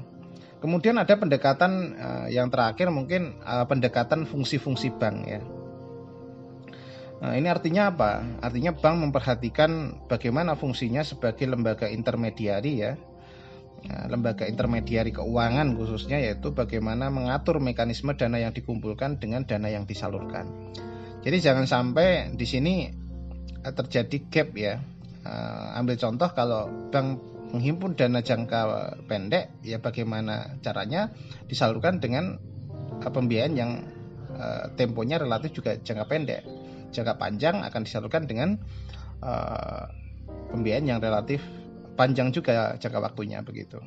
Kemudian 0.58 1.00
ada 1.00 1.14
pendekatan 1.16 1.96
uh, 1.96 2.26
yang 2.28 2.52
terakhir 2.52 2.92
mungkin 2.92 3.40
uh, 3.42 3.64
pendekatan 3.64 4.28
fungsi-fungsi 4.28 4.92
bank 5.00 5.16
ya. 5.24 5.40
Nah, 7.18 7.34
ini 7.34 7.50
artinya 7.50 7.90
apa? 7.90 8.22
Artinya 8.44 8.74
bank 8.74 9.10
memperhatikan 9.10 9.70
bagaimana 10.06 10.54
fungsinya 10.54 11.02
sebagai 11.02 11.46
lembaga 11.50 11.90
intermediari 11.90 12.72
ya. 12.78 12.92
Nah, 13.86 14.10
lembaga 14.10 14.50
intermediari 14.50 15.14
keuangan 15.14 15.78
khususnya 15.78 16.18
yaitu 16.18 16.50
bagaimana 16.50 17.08
mengatur 17.08 17.62
mekanisme 17.62 18.10
dana 18.18 18.42
yang 18.42 18.50
dikumpulkan 18.50 19.22
dengan 19.22 19.46
dana 19.46 19.70
yang 19.70 19.86
disalurkan. 19.86 20.74
Jadi 21.22 21.38
jangan 21.38 21.70
sampai 21.70 22.34
di 22.34 22.46
sini 22.46 22.74
eh, 23.62 23.74
terjadi 23.74 24.18
gap 24.26 24.50
ya 24.58 24.82
uh, 25.28 25.76
ambil 25.76 26.00
contoh 26.00 26.32
kalau 26.32 26.88
bank 26.88 27.20
menghimpun 27.52 27.96
dana 27.96 28.24
jangka 28.24 28.60
pendek 29.04 29.60
ya 29.60 29.76
bagaimana 29.80 30.56
caranya? 30.64 31.12
Disalurkan 31.44 32.00
dengan 32.00 32.40
uh, 32.96 33.12
pembiayaan 33.12 33.54
yang 33.54 33.84
uh, 34.32 34.72
temponya 34.72 35.20
relatif 35.20 35.52
juga 35.52 35.76
jangka 35.76 36.08
pendek. 36.08 36.42
Jangka 36.88 37.20
panjang 37.20 37.60
akan 37.60 37.80
disalurkan 37.84 38.24
dengan 38.24 38.56
uh, 39.20 39.84
pembiayaan 40.56 40.88
yang 40.88 41.00
relatif 41.04 41.44
panjang 41.98 42.32
juga 42.32 42.80
jangka 42.80 42.98
waktunya 43.04 43.44
begitu. 43.44 43.82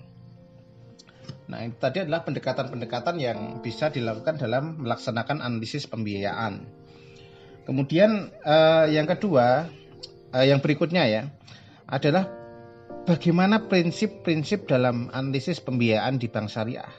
Nah, 1.51 1.67
itu 1.67 1.75
tadi 1.79 1.99
adalah 2.07 2.23
pendekatan-pendekatan 2.23 3.15
yang 3.19 3.39
bisa 3.59 3.91
dilakukan 3.91 4.39
dalam 4.39 4.79
melaksanakan 4.79 5.43
analisis 5.43 5.83
pembiayaan. 5.83 6.63
Kemudian 7.67 8.31
eh, 8.39 8.85
yang 8.95 9.03
kedua, 9.03 9.67
uh, 10.31 10.45
yang 10.45 10.59
berikutnya 10.63 11.03
ya 11.07 11.21
adalah 11.87 12.27
bagaimana 13.03 13.67
prinsip-prinsip 13.67 14.67
dalam 14.69 15.11
analisis 15.11 15.59
pembiayaan 15.59 16.17
di 16.17 16.27
bank 16.31 16.47
syariah. 16.47 16.91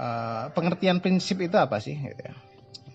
Uh, 0.00 0.48
pengertian 0.56 1.04
prinsip 1.04 1.44
itu 1.44 1.56
apa 1.60 1.76
sih? 1.78 1.92
Gitu 1.94 2.22
ya. 2.24 2.34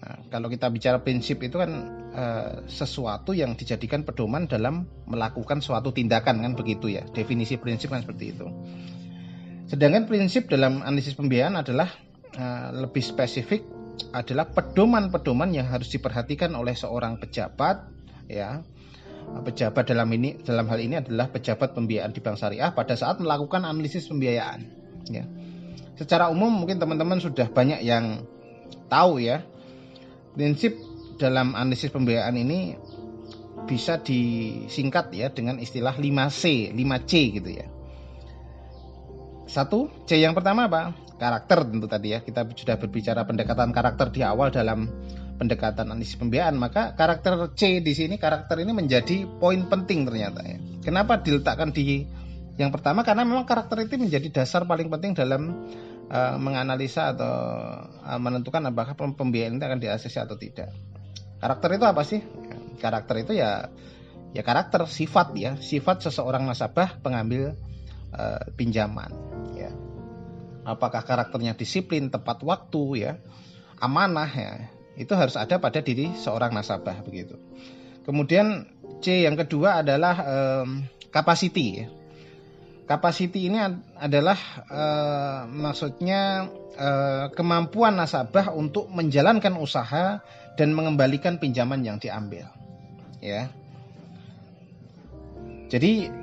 Nah, 0.06 0.22
kalau 0.30 0.50
kita 0.54 0.70
bicara 0.70 1.02
prinsip 1.02 1.42
itu 1.42 1.58
kan 1.58 1.72
uh, 2.14 2.52
sesuatu 2.70 3.34
yang 3.34 3.58
dijadikan 3.58 4.06
pedoman 4.06 4.50
dalam 4.50 4.86
melakukan 5.06 5.62
suatu 5.62 5.94
tindakan 5.94 6.42
kan 6.42 6.54
begitu 6.58 6.92
ya. 6.92 7.06
Definisi 7.10 7.58
prinsip 7.62 7.94
kan 7.94 8.02
seperti 8.06 8.26
itu. 8.34 8.46
Sedangkan 9.66 10.06
prinsip 10.06 10.46
dalam 10.50 10.86
analisis 10.86 11.18
pembiayaan 11.18 11.58
adalah 11.58 11.90
uh, 12.38 12.70
lebih 12.74 13.02
spesifik 13.02 13.66
adalah 14.12 14.52
pedoman-pedoman 14.52 15.56
yang 15.56 15.72
harus 15.72 15.88
diperhatikan 15.90 16.52
oleh 16.54 16.76
seorang 16.76 17.18
pejabat 17.18 17.95
ya. 18.30 18.64
Pejabat 19.26 19.90
dalam 19.90 20.06
ini 20.14 20.38
dalam 20.46 20.70
hal 20.70 20.78
ini 20.78 21.02
adalah 21.02 21.34
pejabat 21.34 21.74
pembiayaan 21.74 22.14
di 22.14 22.22
bank 22.22 22.38
syariah 22.38 22.70
pada 22.78 22.94
saat 22.94 23.18
melakukan 23.18 23.66
analisis 23.66 24.06
pembiayaan 24.06 24.60
ya. 25.10 25.26
Secara 25.98 26.30
umum 26.30 26.54
mungkin 26.54 26.78
teman-teman 26.78 27.18
sudah 27.18 27.50
banyak 27.50 27.82
yang 27.82 28.22
tahu 28.86 29.18
ya. 29.18 29.42
Prinsip 30.36 30.78
dalam 31.18 31.56
analisis 31.58 31.90
pembiayaan 31.90 32.36
ini 32.38 32.76
bisa 33.66 33.98
disingkat 33.98 35.10
ya 35.16 35.34
dengan 35.34 35.58
istilah 35.58 35.98
5C 35.98 36.76
5C 36.76 37.12
gitu 37.42 37.50
ya. 37.50 37.66
Satu 39.50 39.90
C 40.06 40.22
yang 40.22 40.38
pertama 40.38 40.70
apa? 40.70 40.94
Karakter 41.16 41.66
tentu 41.66 41.88
tadi 41.90 42.14
ya. 42.14 42.22
Kita 42.22 42.46
sudah 42.46 42.78
berbicara 42.78 43.26
pendekatan 43.26 43.74
karakter 43.74 44.14
di 44.14 44.22
awal 44.22 44.54
dalam 44.54 44.86
pendekatan 45.36 45.92
analisis 45.92 46.16
pembiayaan, 46.16 46.56
maka 46.56 46.96
karakter 46.96 47.52
C 47.54 47.84
di 47.84 47.92
sini 47.92 48.16
karakter 48.16 48.64
ini 48.64 48.72
menjadi 48.72 49.28
poin 49.28 49.68
penting 49.68 50.08
ternyata 50.08 50.42
ya. 50.44 50.58
Kenapa 50.82 51.20
diletakkan 51.20 51.76
di 51.76 52.08
yang 52.56 52.72
pertama 52.72 53.04
karena 53.04 53.28
memang 53.28 53.44
karakter 53.44 53.84
itu 53.84 54.00
menjadi 54.00 54.32
dasar 54.32 54.64
paling 54.64 54.88
penting 54.88 55.12
dalam 55.12 55.68
uh, 56.08 56.36
menganalisa 56.40 57.12
atau 57.12 57.36
uh, 58.00 58.20
menentukan 58.20 58.64
apakah 58.72 58.96
pembiayaan 58.96 59.60
itu 59.60 59.66
akan 59.68 59.80
di 59.84 59.88
atau 59.92 60.38
tidak. 60.40 60.72
Karakter 61.44 61.70
itu 61.76 61.86
apa 61.86 62.02
sih? 62.08 62.24
Karakter 62.80 63.28
itu 63.28 63.36
ya 63.36 63.68
ya 64.32 64.42
karakter 64.44 64.88
sifat 64.88 65.36
ya, 65.36 65.52
sifat 65.60 66.08
seseorang 66.08 66.48
nasabah 66.48 66.96
pengambil 67.04 67.60
uh, 68.16 68.44
pinjaman 68.56 69.12
ya. 69.60 69.72
Apakah 70.66 71.06
karakternya 71.06 71.54
disiplin, 71.54 72.10
tepat 72.10 72.42
waktu 72.42 72.84
ya, 72.98 73.12
amanah 73.78 74.32
ya 74.32 74.75
itu 74.96 75.12
harus 75.16 75.36
ada 75.36 75.60
pada 75.60 75.84
diri 75.84 76.16
seorang 76.16 76.56
nasabah 76.56 77.04
begitu. 77.04 77.36
Kemudian 78.08 78.70
C 79.04 79.28
yang 79.28 79.36
kedua 79.36 79.84
adalah 79.84 80.16
um, 80.24 80.88
capacity. 81.12 81.84
Capacity 82.86 83.50
ini 83.50 83.58
adalah 83.98 84.38
uh, 84.70 85.40
maksudnya 85.50 86.48
uh, 86.78 87.34
kemampuan 87.34 87.98
nasabah 87.98 88.54
untuk 88.54 88.88
menjalankan 88.94 89.58
usaha 89.58 90.22
dan 90.56 90.70
mengembalikan 90.72 91.42
pinjaman 91.42 91.82
yang 91.82 91.98
diambil. 91.98 92.46
Ya. 93.20 93.50
Jadi 95.66 96.14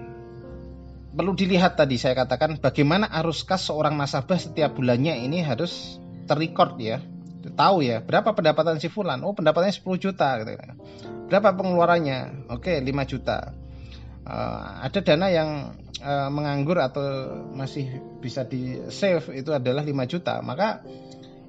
perlu 1.13 1.35
dilihat 1.35 1.77
tadi 1.77 1.99
saya 1.99 2.15
katakan 2.15 2.57
bagaimana 2.63 3.11
arus 3.21 3.43
kas 3.45 3.69
seorang 3.69 3.99
nasabah 3.99 4.39
setiap 4.39 4.79
bulannya 4.79 5.19
ini 5.19 5.45
harus 5.45 6.01
terrecord 6.25 6.79
ya 6.81 7.03
tahu 7.55 7.85
ya 7.85 8.01
berapa 8.01 8.33
pendapatan 8.33 8.81
si 8.81 8.89
fulan? 8.89 9.21
Oh 9.25 9.37
pendapatannya 9.37 9.75
10 9.75 9.85
juta 10.01 10.41
gitu 10.43 10.53
berapa 11.33 11.57
pengeluarannya? 11.57 12.53
Oke 12.53 12.77
5 12.77 12.85
juta. 13.09 13.57
Uh, 14.23 14.85
ada 14.85 15.01
dana 15.01 15.27
yang 15.33 15.51
uh, 16.05 16.29
menganggur 16.29 16.77
atau 16.77 17.03
masih 17.57 17.89
bisa 18.21 18.45
di 18.45 18.77
save 18.93 19.33
itu 19.33 19.49
adalah 19.57 19.81
5 19.81 20.13
juta. 20.13 20.45
Maka 20.45 20.85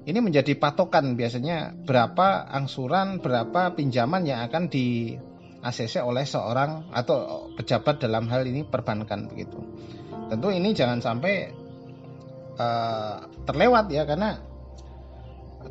ini 0.08 0.24
menjadi 0.24 0.56
patokan 0.56 1.20
biasanya 1.20 1.76
berapa 1.84 2.48
angsuran 2.48 3.20
berapa 3.20 3.76
pinjaman 3.76 4.24
yang 4.24 4.40
akan 4.48 4.72
di 4.72 5.16
ACC 5.64 6.00
oleh 6.00 6.24
seorang 6.28 6.92
atau 6.92 7.48
pejabat 7.56 8.00
dalam 8.00 8.28
hal 8.32 8.44
ini 8.48 8.64
perbankan 8.64 9.28
begitu. 9.28 9.60
Tentu 10.32 10.48
ini 10.48 10.72
jangan 10.72 11.04
sampai 11.04 11.52
uh, 12.56 13.16
terlewat 13.44 13.92
ya 13.92 14.08
karena 14.08 14.40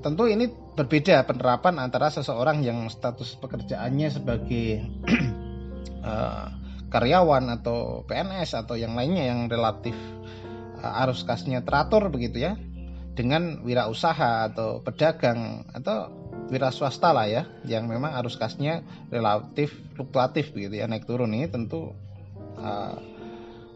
tentu 0.02 0.26
ini 0.26 0.50
berbeda 0.50 1.28
penerapan 1.28 1.78
antara 1.78 2.10
seseorang 2.10 2.66
yang 2.66 2.90
status 2.90 3.38
pekerjaannya 3.38 4.10
sebagai 4.10 4.82
uh, 6.02 6.48
karyawan 6.94 7.50
atau 7.62 8.06
PNS 8.06 8.66
atau 8.66 8.78
yang 8.78 8.98
lainnya 8.98 9.30
yang 9.30 9.50
relatif 9.50 9.94
uh, 10.82 11.02
arus 11.06 11.22
kasnya 11.26 11.62
teratur 11.62 12.10
begitu 12.10 12.42
ya 12.42 12.58
dengan 13.14 13.62
wirausaha 13.62 14.50
atau 14.50 14.82
pedagang 14.82 15.70
atau 15.70 16.10
wira 16.50 16.74
swasta 16.74 17.14
lah 17.14 17.30
ya 17.30 17.46
yang 17.66 17.86
memang 17.86 18.14
arus 18.22 18.38
kasnya 18.38 18.82
relatif 19.14 19.74
fluktuatif 19.94 20.54
begitu 20.54 20.82
ya 20.82 20.90
naik 20.90 21.06
turun 21.06 21.34
ini 21.34 21.46
tentu 21.50 21.94
uh, 22.58 22.98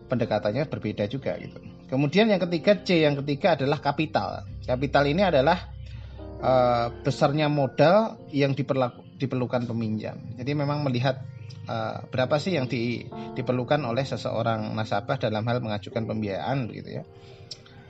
pendekatannya 0.07 0.65
berbeda 0.71 1.05
juga 1.11 1.35
gitu. 1.37 1.59
Kemudian 1.87 2.27
yang 2.27 2.41
ketiga 2.43 2.79
C 2.83 3.03
yang 3.03 3.15
ketiga 3.23 3.55
adalah 3.55 3.79
kapital. 3.79 4.43
Kapital 4.63 5.07
ini 5.07 5.23
adalah 5.23 5.71
uh, 6.41 6.93
besarnya 7.01 7.49
modal 7.49 8.21
yang 8.29 8.53
diperlukan 8.53 9.63
peminjam. 9.65 10.17
Jadi 10.37 10.51
memang 10.53 10.85
melihat 10.85 11.21
uh, 11.67 12.03
berapa 12.09 12.37
sih 12.37 12.57
yang 12.57 12.65
di, 12.65 13.05
diperlukan 13.37 13.81
oleh 13.83 14.05
seseorang 14.05 14.73
nasabah 14.73 15.17
dalam 15.17 15.45
hal 15.45 15.61
mengajukan 15.61 16.05
pembiayaan 16.05 16.69
begitu 16.69 17.01
ya. 17.01 17.03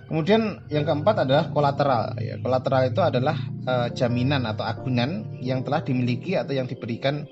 Kemudian 0.08 0.64
yang 0.72 0.88
keempat 0.88 1.28
adalah 1.28 1.52
kolateral. 1.52 2.16
Ya, 2.24 2.40
kolateral 2.40 2.88
itu 2.88 3.04
adalah 3.04 3.36
uh, 3.68 3.92
jaminan 3.92 4.48
atau 4.48 4.64
agunan 4.64 5.36
yang 5.44 5.68
telah 5.68 5.84
dimiliki 5.84 6.40
atau 6.40 6.56
yang 6.56 6.64
diberikan 6.64 7.28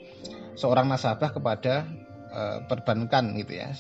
seorang 0.60 0.92
nasabah 0.92 1.32
kepada 1.32 1.88
uh, 2.36 2.58
perbankan 2.68 3.32
gitu 3.40 3.64
ya. 3.64 3.72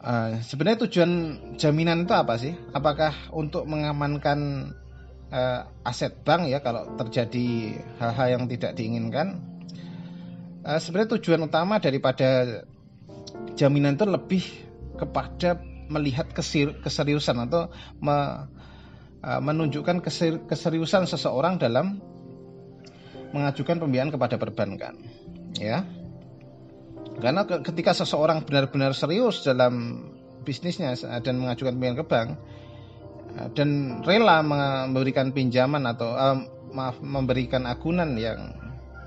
Uh, 0.00 0.40
sebenarnya 0.40 0.88
tujuan 0.88 1.12
jaminan 1.60 2.08
itu 2.08 2.14
apa 2.16 2.40
sih? 2.40 2.56
Apakah 2.72 3.12
untuk 3.36 3.68
mengamankan 3.68 4.72
uh, 5.36 5.68
aset 5.84 6.16
bank 6.24 6.48
ya 6.48 6.64
kalau 6.64 6.96
terjadi 6.96 7.76
hal-hal 8.00 8.28
yang 8.40 8.44
tidak 8.48 8.72
diinginkan? 8.72 9.44
Uh, 10.64 10.80
sebenarnya 10.80 11.20
tujuan 11.20 11.44
utama 11.44 11.76
daripada 11.76 12.64
jaminan 13.54 14.00
itu 14.00 14.08
lebih 14.08 14.44
kepada 14.96 15.60
melihat 15.86 16.26
keseriusan 16.82 17.46
atau 17.46 17.70
me, 18.00 18.48
uh, 19.22 19.40
menunjukkan 19.44 20.02
keseriusan 20.48 21.06
seseorang 21.06 21.60
dalam 21.60 22.00
mengajukan 23.30 23.78
pembiayaan 23.78 24.10
kepada 24.10 24.40
perbankan 24.40 24.96
ya 25.58 25.84
karena 27.20 27.42
ketika 27.44 27.96
seseorang 27.96 28.44
benar-benar 28.44 28.92
serius 28.92 29.40
dalam 29.44 30.04
bisnisnya 30.44 30.94
dan 31.24 31.42
mengajukan 31.42 31.74
pembiayaan 31.74 31.98
ke 32.00 32.06
bank 32.06 32.28
dan 33.52 34.00
rela 34.00 34.40
memberikan 34.40 35.30
pinjaman 35.30 35.84
atau 35.84 36.16
uh, 36.16 36.38
maaf 36.72 37.00
memberikan 37.04 37.68
agunan 37.68 38.16
yang 38.16 38.52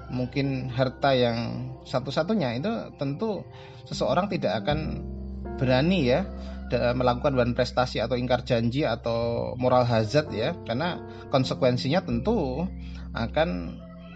mungkin 0.10 0.74
harta 0.74 1.14
yang 1.14 1.70
satu-satunya 1.86 2.58
itu 2.58 2.72
tentu 2.98 3.46
seseorang 3.86 4.30
tidak 4.30 4.66
akan 4.66 5.06
berani 5.58 6.10
ya 6.10 6.26
melakukan 6.70 7.34
bahan 7.34 7.58
prestasi 7.58 7.98
atau 7.98 8.14
ingkar 8.14 8.46
janji 8.46 8.86
atau 8.86 9.54
moral 9.58 9.90
hazard 9.90 10.30
ya. 10.30 10.54
Karena 10.70 11.02
konsekuensinya 11.34 12.06
tentu 12.06 12.62
akan 13.18 13.50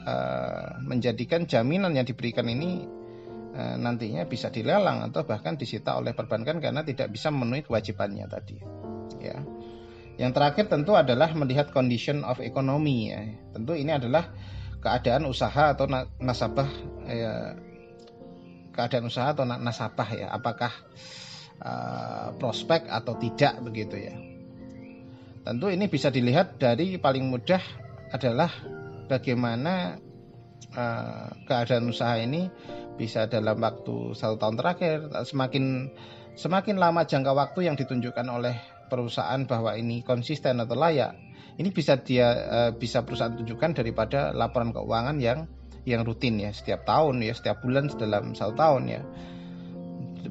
uh, 0.06 0.78
menjadikan 0.86 1.50
jaminan 1.50 1.98
yang 1.98 2.06
diberikan 2.06 2.46
ini 2.46 2.86
uh, 3.58 3.76
nantinya 3.80 4.30
bisa 4.30 4.54
dilelang 4.54 5.02
atau 5.10 5.26
bahkan 5.26 5.58
disita 5.58 5.98
oleh 5.98 6.14
perbankan 6.14 6.62
karena 6.62 6.86
tidak 6.86 7.10
bisa 7.10 7.34
memenuhi 7.34 7.66
kewajibannya 7.66 8.26
tadi 8.30 8.58
ya 9.22 9.38
yang 10.18 10.32
terakhir 10.32 10.70
tentu 10.70 10.94
adalah 10.94 11.34
melihat 11.34 11.74
condition 11.74 12.22
of 12.22 12.38
economy 12.40 13.10
ya 13.10 13.22
tentu 13.54 13.74
ini 13.74 13.92
adalah 13.94 14.30
keadaan 14.84 15.26
usaha 15.26 15.74
atau 15.74 15.88
nasabah 16.20 16.70
ya, 17.08 17.56
keadaan 18.76 19.08
usaha 19.08 19.32
atau 19.32 19.48
nasabah 19.48 20.10
ya 20.12 20.28
apakah 20.30 20.70
Eh, 21.64 22.30
prospek 22.44 22.92
atau 22.92 23.16
tidak 23.16 23.56
begitu 23.64 23.96
ya. 23.96 24.12
Tentu 25.48 25.72
ini 25.72 25.88
bisa 25.88 26.12
dilihat 26.12 26.60
dari 26.60 27.00
paling 27.00 27.32
mudah 27.32 27.64
adalah 28.12 28.52
bagaimana 29.08 29.96
uh, 30.76 31.28
keadaan 31.48 31.88
usaha 31.88 32.20
ini 32.20 32.52
bisa 33.00 33.32
dalam 33.32 33.64
waktu 33.64 34.12
satu 34.12 34.36
tahun 34.40 34.56
terakhir 34.60 34.98
semakin 35.24 35.92
semakin 36.36 36.76
lama 36.80 37.08
jangka 37.08 37.32
waktu 37.32 37.68
yang 37.72 37.76
ditunjukkan 37.80 38.28
oleh 38.28 38.56
perusahaan 38.94 39.42
bahwa 39.50 39.74
ini 39.74 40.06
konsisten 40.06 40.62
atau 40.62 40.78
layak 40.78 41.18
ini 41.58 41.74
bisa 41.74 41.98
dia 41.98 42.30
uh, 42.30 42.72
bisa 42.78 43.02
perusahaan 43.02 43.34
tunjukkan 43.34 43.82
daripada 43.82 44.30
laporan 44.30 44.70
keuangan 44.70 45.18
yang 45.18 45.50
yang 45.90 46.06
rutin 46.06 46.38
ya 46.38 46.54
setiap 46.54 46.86
tahun 46.86 47.26
ya 47.26 47.34
setiap 47.34 47.66
bulan 47.66 47.90
dalam 47.98 48.38
satu 48.38 48.54
tahun 48.54 48.84
ya 48.86 49.02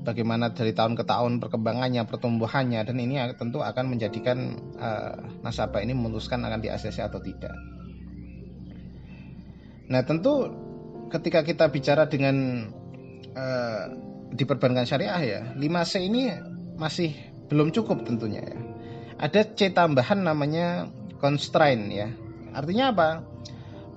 bagaimana 0.02 0.50
dari 0.52 0.74
tahun 0.74 0.98
ke 0.98 1.04
tahun 1.06 1.38
perkembangannya, 1.38 2.08
pertumbuhannya 2.08 2.82
dan 2.82 2.96
ini 2.98 3.22
tentu 3.38 3.62
akan 3.62 3.92
menjadikan 3.92 4.58
uh, 4.76 5.14
nasabah 5.44 5.80
ini 5.80 5.94
memutuskan 5.94 6.42
akan 6.42 6.60
di 6.64 6.68
ACC 6.68 7.04
atau 7.06 7.22
tidak. 7.22 7.54
Nah, 9.92 10.02
tentu 10.02 10.50
ketika 11.12 11.46
kita 11.46 11.68
bicara 11.70 12.10
dengan 12.10 12.66
uh, 13.36 13.84
di 14.32 14.44
perbankan 14.48 14.88
syariah 14.88 15.22
ya, 15.22 15.40
5C 15.54 15.92
ini 16.02 16.32
masih 16.80 17.12
belum 17.52 17.68
cukup 17.70 18.08
tentunya 18.08 18.40
ya. 18.40 18.58
Ada 19.20 19.52
C 19.52 19.70
tambahan 19.70 20.24
namanya 20.24 20.88
constraint 21.20 21.92
ya. 21.92 22.08
Artinya 22.56 22.90
apa? 22.90 23.08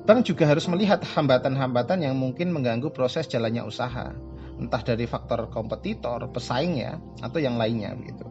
Bank 0.06 0.28
juga 0.28 0.46
harus 0.46 0.70
melihat 0.70 1.02
hambatan-hambatan 1.02 2.06
yang 2.06 2.13
mungkin 2.13 2.54
mengganggu 2.54 2.94
proses 2.94 3.26
jalannya 3.26 3.65
usaha 3.65 4.13
entah 4.56 4.82
dari 4.86 5.04
faktor 5.10 5.52
kompetitor, 5.52 6.32
pesaing 6.32 6.80
ya, 6.80 6.96
atau 7.20 7.39
yang 7.41 7.60
lainnya 7.60 7.91
begitu. 7.98 8.24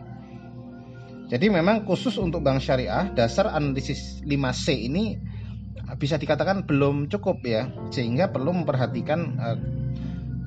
Jadi 1.28 1.50
memang 1.50 1.88
khusus 1.88 2.16
untuk 2.20 2.44
bank 2.44 2.60
syariah 2.60 3.10
dasar 3.12 3.48
analisis 3.52 4.22
5C 4.24 4.66
ini 4.76 5.16
bisa 6.00 6.16
dikatakan 6.16 6.64
belum 6.64 7.12
cukup 7.12 7.44
ya, 7.44 7.68
sehingga 7.92 8.32
perlu 8.32 8.54
memperhatikan 8.54 9.20
uh, 9.36 9.58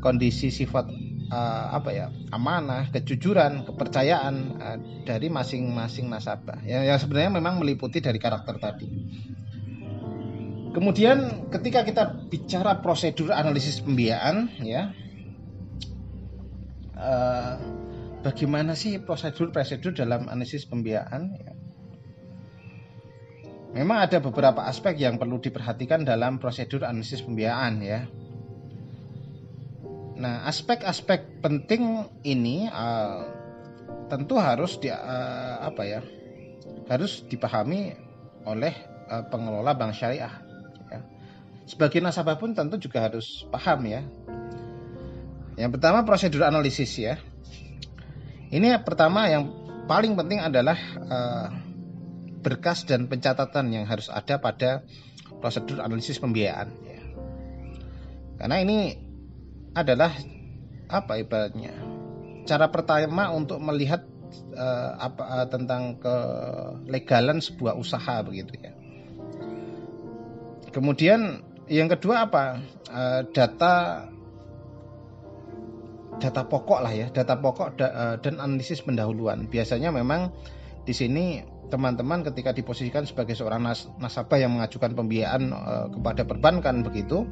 kondisi 0.01 0.49
sifat 0.49 0.89
uh, 1.31 1.65
apa 1.75 1.89
ya 1.93 2.05
amanah, 2.31 2.89
kejujuran, 2.91 3.67
kepercayaan 3.67 4.35
uh, 4.59 4.77
dari 5.03 5.27
masing-masing 5.27 6.07
nasabah. 6.07 6.63
Ya, 6.63 6.83
yang 6.83 6.99
sebenarnya 6.99 7.39
memang 7.39 7.59
meliputi 7.59 7.99
dari 7.99 8.19
karakter 8.19 8.59
tadi. 8.59 8.87
Kemudian 10.77 11.49
ketika 11.49 11.81
kita 11.81 12.03
bicara 12.29 12.77
prosedur 12.85 13.33
analisis 13.33 13.81
pembiayaan 13.81 14.61
ya 14.61 14.93
uh, 16.93 17.57
bagaimana 18.21 18.77
sih 18.77 19.01
prosedur-prosedur 19.01 19.97
dalam 19.97 20.29
analisis 20.29 20.69
pembiayaan 20.69 21.23
ya. 21.33 21.51
Memang 23.73 24.05
ada 24.05 24.17
beberapa 24.23 24.65
aspek 24.65 24.97
yang 24.97 25.21
perlu 25.21 25.37
diperhatikan 25.37 26.01
dalam 26.01 26.41
prosedur 26.41 26.85
analisis 26.85 27.25
pembiayaan 27.25 27.73
ya. 27.81 28.05
Nah, 30.17 30.49
aspek-aspek 30.49 31.41
penting 31.45 32.09
ini 32.25 32.65
uh, 32.65 33.21
tentu 34.09 34.41
harus 34.41 34.81
di 34.81 34.89
uh, 34.89 35.61
apa 35.61 35.83
ya? 35.85 36.01
harus 36.87 37.19
dipahami 37.27 37.91
oleh 38.47 38.71
uh, 39.11 39.27
pengelola 39.27 39.75
bank 39.75 39.91
syariah 39.91 40.31
ya. 40.87 40.99
Sebagai 41.67 41.99
nasabah 41.99 42.39
pun 42.39 42.55
tentu 42.55 42.79
juga 42.79 43.03
harus 43.03 43.43
paham 43.51 43.83
ya 43.83 44.07
yang 45.57 45.73
pertama 45.73 46.05
prosedur 46.05 46.45
analisis 46.45 46.93
ya. 47.01 47.17
Ini 48.53 48.77
pertama 48.85 49.25
yang 49.27 49.49
paling 49.89 50.13
penting 50.13 50.39
adalah 50.39 50.77
uh, 51.01 51.49
berkas 52.45 52.85
dan 52.85 53.09
pencatatan 53.09 53.73
yang 53.73 53.89
harus 53.89 54.07
ada 54.13 54.37
pada 54.37 54.85
prosedur 55.41 55.81
analisis 55.81 56.21
pembiayaan. 56.21 56.69
Ya. 56.85 57.01
Karena 58.37 58.61
ini 58.61 58.77
adalah 59.77 60.09
apa 60.89 61.21
ibaratnya 61.21 61.97
cara 62.47 62.71
pertama 62.71 63.29
untuk 63.35 63.59
melihat 63.59 64.07
uh, 64.55 64.91
apa 64.95 65.23
uh, 65.27 65.47
tentang 65.51 65.99
kelegalan 65.99 67.43
sebuah 67.43 67.75
usaha 67.75 68.23
begitu 68.23 68.55
ya. 68.55 68.71
Kemudian 70.71 71.43
yang 71.67 71.91
kedua 71.91 72.31
apa 72.31 72.63
uh, 72.87 73.21
data 73.35 74.07
data 76.17 76.41
pokok 76.47 76.79
lah 76.81 76.93
ya, 76.95 77.07
data 77.11 77.37
pokok 77.37 77.77
da, 77.77 77.87
uh, 77.91 78.15
dan 78.23 78.39
analisis 78.39 78.81
pendahuluan. 78.81 79.51
Biasanya 79.51 79.91
memang 79.91 80.31
di 80.87 80.95
sini 80.95 81.43
teman-teman 81.67 82.23
ketika 82.23 82.55
diposisikan 82.55 83.03
sebagai 83.03 83.35
seorang 83.35 83.59
nas, 83.59 83.91
nasabah 83.99 84.39
yang 84.39 84.55
mengajukan 84.55 84.95
pembiayaan 84.95 85.43
uh, 85.51 85.87
kepada 85.91 86.23
perbankan 86.23 86.79
begitu, 86.87 87.27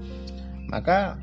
maka 0.68 1.16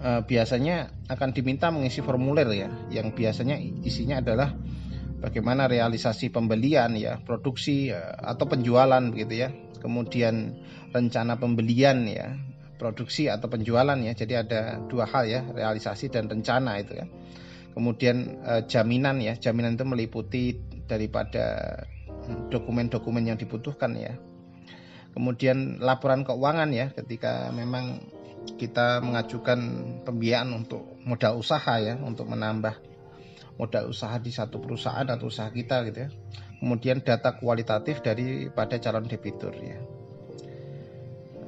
uh, 0.00 0.24
biasanya 0.24 0.90
akan 1.06 1.30
diminta 1.30 1.68
mengisi 1.68 2.00
formulir 2.00 2.48
ya, 2.50 2.68
yang 2.90 3.12
biasanya 3.12 3.60
isinya 3.60 4.18
adalah 4.24 4.56
bagaimana 5.20 5.68
realisasi 5.68 6.32
pembelian 6.32 6.96
ya, 6.96 7.20
produksi 7.20 7.92
uh, 7.92 8.16
atau 8.24 8.48
penjualan 8.48 9.04
begitu 9.12 9.46
ya, 9.46 9.48
kemudian 9.78 10.56
rencana 10.90 11.36
pembelian 11.36 12.08
ya, 12.08 12.34
produksi 12.80 13.28
atau 13.28 13.46
penjualan 13.52 13.96
ya. 14.00 14.12
Jadi 14.16 14.34
ada 14.34 14.80
dua 14.88 15.04
hal 15.04 15.28
ya, 15.28 15.40
realisasi 15.44 16.08
dan 16.08 16.26
rencana 16.26 16.80
itu 16.80 16.96
ya. 16.96 17.06
Kemudian 17.76 18.42
uh, 18.42 18.64
jaminan 18.66 19.20
ya, 19.22 19.36
jaminan 19.38 19.78
itu 19.78 19.86
meliputi 19.86 20.58
daripada 20.90 21.78
dokumen-dokumen 22.50 23.30
yang 23.30 23.38
dibutuhkan 23.38 23.94
ya. 23.94 24.18
Kemudian 25.10 25.82
laporan 25.82 26.22
keuangan 26.22 26.70
ya, 26.70 26.90
ketika 26.94 27.50
memang 27.50 28.06
kita 28.56 29.02
mengajukan 29.04 29.58
pembiayaan 30.06 30.50
untuk 30.54 30.98
modal 31.04 31.38
usaha 31.38 31.78
ya, 31.78 31.98
untuk 31.98 32.26
menambah 32.30 32.78
modal 33.60 33.92
usaha 33.92 34.16
di 34.16 34.32
satu 34.32 34.56
perusahaan 34.56 35.04
atau 35.04 35.28
usaha 35.28 35.52
kita 35.52 35.84
gitu 35.90 35.98
ya. 36.06 36.10
Kemudian 36.60 37.04
data 37.04 37.36
kualitatif 37.36 38.00
daripada 38.00 38.76
calon 38.80 39.08
debitur 39.08 39.52
ya. 39.56 39.80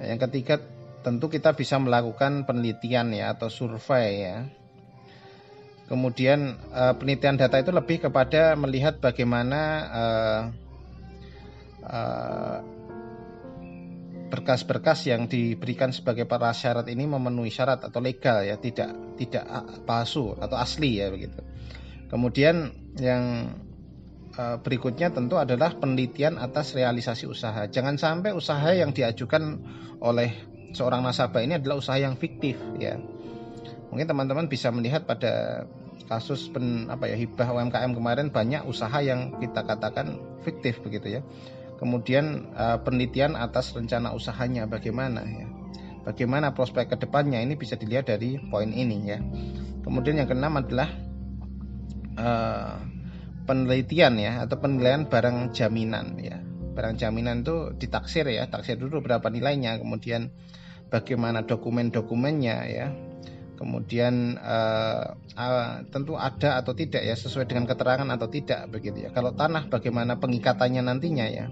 Yang 0.02 0.20
ketiga 0.28 0.60
tentu 1.02 1.28
kita 1.28 1.52
bisa 1.52 1.76
melakukan 1.76 2.44
penelitian 2.48 3.12
ya 3.12 3.34
atau 3.36 3.48
survei 3.52 4.24
ya. 4.24 4.36
Kemudian 5.90 6.56
uh, 6.72 6.96
penelitian 6.96 7.36
data 7.36 7.60
itu 7.60 7.68
lebih 7.68 8.08
kepada 8.08 8.56
melihat 8.56 8.96
bagaimana 9.02 9.60
uh, 9.92 10.42
uh, 11.84 12.58
berkas-berkas 14.32 15.04
yang 15.12 15.28
diberikan 15.28 15.92
sebagai 15.92 16.24
prasyarat 16.24 16.88
ini 16.88 17.04
memenuhi 17.04 17.52
syarat 17.52 17.84
atau 17.84 18.00
legal 18.00 18.40
ya, 18.40 18.56
tidak 18.56 19.20
tidak 19.20 19.44
palsu 19.84 20.32
atau 20.40 20.56
asli 20.56 21.04
ya 21.04 21.12
begitu. 21.12 21.44
Kemudian 22.08 22.72
yang 22.96 23.52
berikutnya 24.64 25.12
tentu 25.12 25.36
adalah 25.36 25.76
penelitian 25.76 26.40
atas 26.40 26.72
realisasi 26.72 27.28
usaha. 27.28 27.68
Jangan 27.68 28.00
sampai 28.00 28.32
usaha 28.32 28.72
yang 28.72 28.96
diajukan 28.96 29.60
oleh 30.00 30.32
seorang 30.72 31.04
nasabah 31.04 31.44
ini 31.44 31.60
adalah 31.60 31.76
usaha 31.76 32.00
yang 32.00 32.16
fiktif 32.16 32.56
ya. 32.80 32.96
Mungkin 33.92 34.08
teman-teman 34.08 34.48
bisa 34.48 34.72
melihat 34.72 35.04
pada 35.04 35.64
kasus 36.08 36.48
pen, 36.48 36.88
apa 36.88 37.12
ya 37.12 37.16
hibah 37.20 37.44
UMKM 37.52 37.92
kemarin 37.92 38.32
banyak 38.32 38.64
usaha 38.64 39.04
yang 39.04 39.36
kita 39.36 39.68
katakan 39.68 40.16
fiktif 40.40 40.80
begitu 40.80 41.20
ya. 41.20 41.22
Kemudian 41.82 42.54
uh, 42.54 42.78
penelitian 42.78 43.34
atas 43.34 43.74
rencana 43.74 44.14
usahanya 44.14 44.70
bagaimana 44.70 45.26
ya. 45.26 45.50
Bagaimana 46.06 46.54
prospek 46.54 46.94
ke 46.94 46.96
depannya 47.02 47.42
ini 47.42 47.58
bisa 47.58 47.74
dilihat 47.74 48.06
dari 48.06 48.38
poin 48.38 48.70
ini 48.70 48.98
ya. 49.02 49.18
Kemudian 49.82 50.22
yang 50.22 50.30
keenam 50.30 50.62
adalah 50.62 50.94
uh, 52.14 52.78
penelitian 53.50 54.14
ya 54.14 54.46
atau 54.46 54.62
penilaian 54.62 55.10
barang 55.10 55.50
jaminan 55.50 56.14
ya. 56.22 56.38
Barang 56.78 56.94
jaminan 56.94 57.42
itu 57.42 57.74
ditaksir 57.74 58.30
ya, 58.30 58.46
taksir 58.46 58.78
dulu 58.78 59.02
berapa 59.02 59.26
nilainya, 59.26 59.82
kemudian 59.82 60.30
bagaimana 60.86 61.42
dokumen-dokumennya 61.42 62.56
ya 62.70 62.86
kemudian 63.62 64.42
uh, 64.42 65.14
uh, 65.38 65.86
tentu 65.94 66.18
ada 66.18 66.58
atau 66.58 66.74
tidak 66.74 66.98
ya 66.98 67.14
sesuai 67.14 67.46
dengan 67.46 67.70
keterangan 67.70 68.10
atau 68.10 68.26
tidak 68.26 68.66
begitu 68.74 69.06
ya 69.06 69.10
kalau 69.14 69.30
tanah 69.30 69.70
bagaimana 69.70 70.18
pengikatannya 70.18 70.82
nantinya 70.82 71.26
ya 71.30 71.46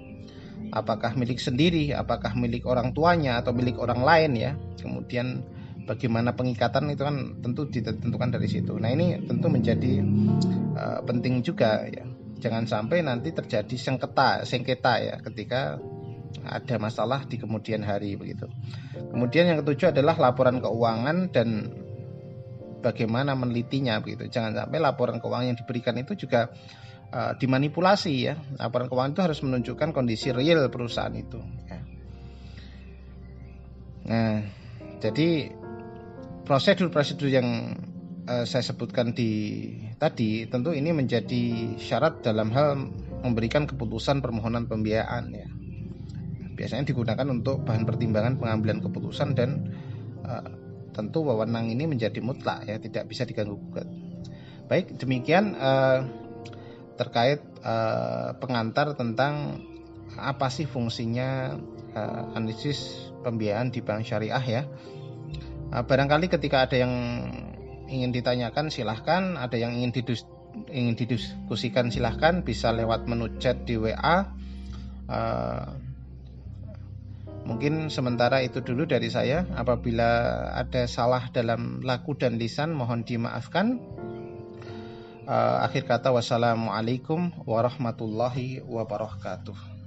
apakah 0.70 1.14
milik 1.18 1.38
sendiri 1.42 1.92
apakah 1.94 2.34
milik 2.34 2.66
orang 2.66 2.94
tuanya 2.94 3.42
atau 3.42 3.54
milik 3.54 3.78
orang 3.78 4.02
lain 4.02 4.32
ya 4.38 4.52
kemudian 4.78 5.42
bagaimana 5.84 6.34
pengikatan 6.34 6.90
itu 6.94 7.02
kan 7.02 7.42
tentu 7.42 7.66
ditentukan 7.66 8.30
dari 8.30 8.46
situ 8.46 8.78
nah 8.78 8.90
ini 8.90 9.18
tentu 9.26 9.50
menjadi 9.50 10.02
uh, 10.78 11.00
penting 11.02 11.42
juga 11.42 11.86
ya 11.86 12.06
jangan 12.40 12.64
sampai 12.64 13.04
nanti 13.04 13.34
terjadi 13.34 13.76
sengketa 13.76 14.46
sengketa 14.48 14.94
ya 15.02 15.14
ketika 15.20 15.82
ada 16.46 16.76
masalah 16.78 17.26
di 17.26 17.36
kemudian 17.36 17.82
hari 17.82 18.14
begitu. 18.14 18.46
Kemudian 19.10 19.50
yang 19.50 19.58
ketujuh 19.66 19.90
adalah 19.92 20.16
laporan 20.16 20.62
keuangan 20.62 21.34
dan 21.34 21.68
bagaimana 22.80 23.36
menelitinya 23.36 24.00
begitu. 24.00 24.30
Jangan 24.30 24.56
sampai 24.56 24.78
laporan 24.80 25.18
keuangan 25.18 25.52
yang 25.52 25.58
diberikan 25.58 25.98
itu 25.98 26.16
juga 26.16 26.48
uh, 27.12 27.32
dimanipulasi 27.36 28.14
ya. 28.26 28.34
Laporan 28.58 28.86
keuangan 28.86 29.12
itu 29.12 29.22
harus 29.22 29.38
menunjukkan 29.42 29.90
kondisi 29.94 30.30
real 30.30 30.66
perusahaan 30.70 31.12
itu. 31.14 31.38
Ya. 31.68 31.80
Nah, 34.10 34.38
jadi 34.98 35.52
prosedur-prosedur 36.48 37.30
yang 37.30 37.78
uh, 38.26 38.44
saya 38.46 38.64
sebutkan 38.64 39.14
di 39.14 39.30
tadi 40.00 40.48
tentu 40.50 40.74
ini 40.74 40.90
menjadi 40.90 41.76
syarat 41.76 42.24
dalam 42.24 42.50
hal 42.50 42.90
memberikan 43.20 43.68
keputusan 43.68 44.24
permohonan 44.24 44.64
pembiayaan 44.66 45.24
ya 45.30 45.46
biasanya 46.60 46.92
digunakan 46.92 47.24
untuk 47.32 47.64
bahan 47.64 47.88
pertimbangan 47.88 48.36
pengambilan 48.36 48.84
keputusan 48.84 49.32
dan 49.32 49.72
uh, 50.28 50.44
tentu 50.92 51.24
wewenang 51.24 51.72
ini 51.72 51.88
menjadi 51.88 52.20
mutlak 52.20 52.68
ya 52.68 52.76
tidak 52.76 53.08
bisa 53.08 53.24
diganggu 53.24 53.56
gugat. 53.56 53.88
Baik 54.68 55.00
demikian 55.00 55.56
uh, 55.56 56.04
terkait 57.00 57.40
uh, 57.64 58.36
pengantar 58.36 58.92
tentang 58.92 59.64
apa 60.20 60.52
sih 60.52 60.68
fungsinya 60.68 61.56
uh, 61.96 62.36
analisis 62.36 63.08
pembiayaan 63.24 63.72
di 63.72 63.80
bank 63.80 64.04
syariah 64.04 64.44
ya. 64.44 64.62
Uh, 65.72 65.80
barangkali 65.80 66.28
ketika 66.28 66.68
ada 66.68 66.76
yang 66.76 66.92
ingin 67.88 68.12
ditanyakan 68.12 68.68
silahkan, 68.68 69.40
ada 69.40 69.56
yang 69.56 69.72
ingin 69.72 69.96
didus 69.96 70.28
ingin 70.68 70.98
didiskusikan 70.98 71.88
silahkan 71.88 72.44
bisa 72.44 72.68
lewat 72.68 73.08
menu 73.08 73.32
chat 73.40 73.64
di 73.64 73.80
WA. 73.80 74.28
Uh, 75.08 75.80
Mungkin 77.40 77.88
sementara 77.88 78.44
itu 78.44 78.60
dulu 78.60 78.84
dari 78.84 79.08
saya. 79.08 79.48
Apabila 79.56 80.06
ada 80.54 80.84
salah 80.84 81.32
dalam 81.32 81.80
laku 81.80 82.14
dan 82.14 82.36
lisan, 82.36 82.76
mohon 82.76 83.02
dimaafkan. 83.02 83.80
Uh, 85.30 85.62
akhir 85.62 85.86
kata, 85.86 86.10
wassalamualaikum 86.10 87.30
warahmatullahi 87.46 88.66
wabarakatuh. 88.66 89.79